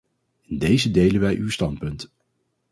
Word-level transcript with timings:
In 0.47 0.57
dezen 0.57 0.91
delen 0.91 1.21
wij 1.21 1.35
uw 1.35 1.49
standpunt. 1.49 2.13